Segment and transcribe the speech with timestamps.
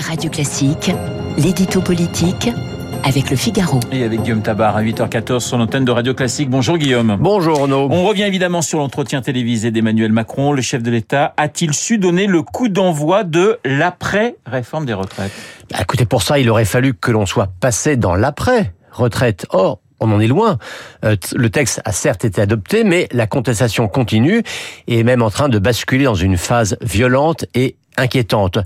[0.00, 0.90] Radio Classique,
[1.36, 2.50] l'édito politique
[3.04, 3.80] avec le Figaro.
[3.92, 6.48] Et avec Guillaume Tabar à 8h14 sur l'antenne de Radio Classique.
[6.48, 7.16] Bonjour Guillaume.
[7.20, 7.88] Bonjour Renaud.
[7.90, 10.52] On revient évidemment sur l'entretien télévisé d'Emmanuel Macron.
[10.52, 15.32] Le chef de l'État a-t-il su donner le coup d'envoi de l'après-réforme des retraites?
[15.70, 19.46] Bah, Écoutez, pour ça, il aurait fallu que l'on soit passé dans l'après-retraite.
[19.50, 20.58] Or, on en est loin.
[21.04, 24.42] Euh, le texte a certes été adopté, mais la contestation continue
[24.88, 28.58] et est même en train de basculer dans une phase violente et inquiétante.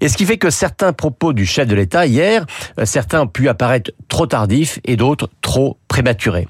[0.00, 2.46] Et ce qui fait que certains propos du chef de l'État hier,
[2.78, 6.46] euh, certains ont pu apparaître trop tardifs et d'autres trop prématuré.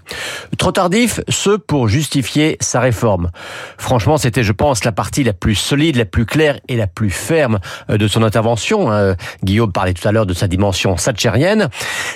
[0.58, 3.30] Trop tardif, ce pour justifier sa réforme.
[3.78, 7.08] Franchement, c'était, je pense, la partie la plus solide, la plus claire et la plus
[7.08, 8.92] ferme euh, de son intervention.
[8.92, 9.16] Hein.
[9.42, 11.70] Guillaume parlait tout à l'heure de sa dimension satchérienne.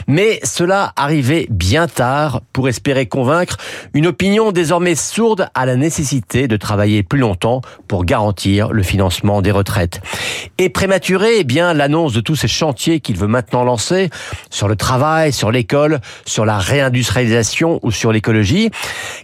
[0.09, 3.57] Mais cela arrivait bien tard pour espérer convaincre
[3.95, 9.41] une opinion désormais sourde à la nécessité de travailler plus longtemps pour garantir le financement
[9.41, 10.03] des retraites.
[10.59, 14.11] Et prématuré, eh bien, l'annonce de tous ces chantiers qu'il veut maintenant lancer
[14.51, 17.22] sur le travail, sur l'école, sur la réindustrialisation
[17.83, 18.71] ou sur l'écologie,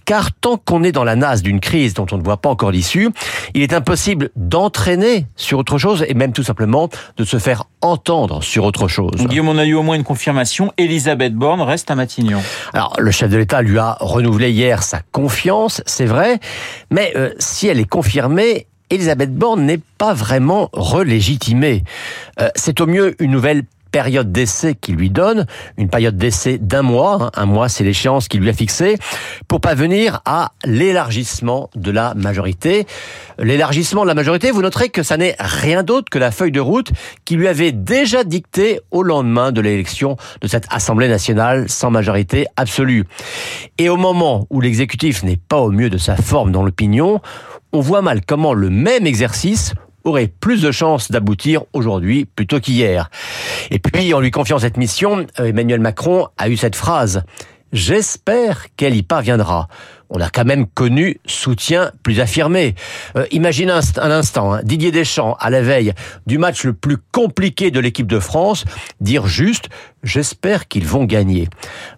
[0.04, 2.70] car tant qu'on est dans la nasse d'une crise dont on ne voit pas encore
[2.70, 3.10] l'issue,
[3.54, 8.42] il est impossible d'entraîner sur autre chose et même tout simplement de se faire entendre
[8.42, 9.12] sur autre chose.
[9.16, 12.42] Guillaume, on a eu au moins une confirmation, Elisabeth Borne reste à Matignon.
[12.72, 16.40] Alors, le chef de l'État lui a renouvelé hier sa confiance, c'est vrai,
[16.90, 21.84] mais euh, si elle est confirmée, Elisabeth Borne n'est pas vraiment relégitimée.
[22.40, 26.82] Euh, c'est au mieux une nouvelle période d'essai qui lui donne, une période d'essai d'un
[26.82, 27.30] mois, hein.
[27.34, 28.96] un mois c'est l'échéance qu'il lui a fixée,
[29.46, 32.86] pour venir à l'élargissement de la majorité.
[33.38, 36.60] L'élargissement de la majorité, vous noterez que ça n'est rien d'autre que la feuille de
[36.60, 36.90] route
[37.24, 42.46] qui lui avait déjà dicté au lendemain de l'élection de cette Assemblée nationale sans majorité
[42.56, 43.04] absolue.
[43.78, 47.20] Et au moment où l'exécutif n'est pas au mieux de sa forme dans l'opinion,
[47.72, 53.10] on voit mal comment le même exercice aurait plus de chances d'aboutir aujourd'hui plutôt qu'hier.
[53.70, 57.22] Et puis, en lui confiant cette mission, euh, Emmanuel Macron a eu cette phrase.
[57.72, 59.68] J'espère qu'elle y parviendra.
[60.08, 62.74] On a quand même connu soutien plus affirmé.
[63.14, 65.92] Euh, imaginez un, instant, hein, Didier Deschamps, à la veille
[66.26, 68.64] du match le plus compliqué de l'équipe de France,
[69.02, 69.68] dire juste
[70.02, 71.48] «j'espère qu'ils vont gagner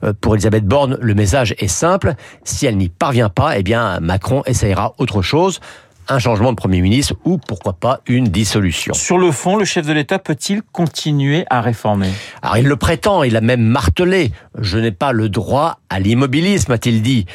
[0.02, 2.14] euh, Pour Elisabeth Borne, le message est simple.
[2.42, 5.60] Si elle n'y parvient pas, eh bien Macron essayera autre chose
[6.08, 8.94] un changement de Premier ministre ou pourquoi pas une dissolution.
[8.94, 12.10] Sur le fond, le chef de l'État peut-il continuer à réformer?
[12.42, 14.32] Alors il le prétend, il a même martelé.
[14.58, 17.26] Je n'ai pas le droit à l'immobilisme, a-t-il dit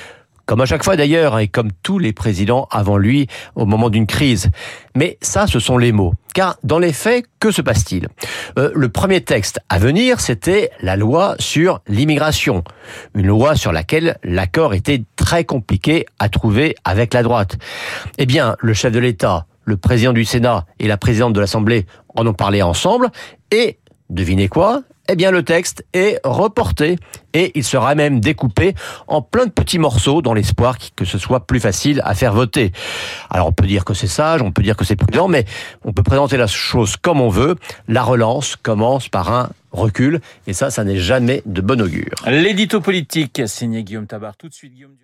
[0.46, 4.06] comme à chaque fois d'ailleurs, et comme tous les présidents avant lui au moment d'une
[4.06, 4.52] crise.
[4.96, 6.14] Mais ça, ce sont les mots.
[6.36, 8.08] Car dans les faits, que se passe-t-il?
[8.58, 12.64] Euh, Le premier texte à venir, c'était la loi sur l'immigration.
[13.14, 17.58] Une loi sur laquelle l'accord était très compliqué à trouver avec la droite.
[18.18, 21.86] Eh bien, le chef de l'État, le président du Sénat et la présidente de l'Assemblée
[22.16, 23.10] en ont parlé ensemble
[23.52, 23.80] et
[24.10, 24.84] Devinez quoi?
[25.08, 26.98] Eh bien le texte est reporté
[27.34, 28.74] et il sera même découpé
[29.08, 32.72] en plein de petits morceaux dans l'espoir que ce soit plus facile à faire voter.
[33.30, 35.46] Alors on peut dire que c'est sage, on peut dire que c'est prudent, mais
[35.84, 37.56] on peut présenter la chose comme on veut.
[37.88, 42.16] La relance commence par un recul et ça, ça n'est jamais de bon augure.
[42.26, 44.36] L'édito politique signé Guillaume Tabar.
[44.38, 44.96] Tout de suite Guillaume